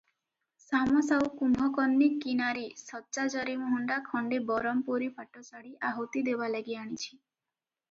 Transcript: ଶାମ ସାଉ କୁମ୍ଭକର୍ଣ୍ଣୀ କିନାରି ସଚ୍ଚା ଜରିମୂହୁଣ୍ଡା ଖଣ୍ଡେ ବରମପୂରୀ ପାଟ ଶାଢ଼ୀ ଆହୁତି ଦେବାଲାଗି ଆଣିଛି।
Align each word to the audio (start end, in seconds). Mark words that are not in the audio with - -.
ଶାମ 0.61 1.01
ସାଉ 1.09 1.27
କୁମ୍ଭକର୍ଣ୍ଣୀ 1.41 2.07
କିନାରି 2.23 2.63
ସଚ୍ଚା 2.79 3.27
ଜରିମୂହୁଣ୍ଡା 3.35 3.99
ଖଣ୍ଡେ 4.09 4.41
ବରମପୂରୀ 4.49 5.13
ପାଟ 5.21 5.47
ଶାଢ଼ୀ 5.53 5.73
ଆହୁତି 5.93 6.27
ଦେବାଲାଗି 6.31 6.83
ଆଣିଛି। 6.87 7.07